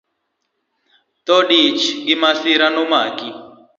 [1.25, 3.29] Thoo dich gi masira momaki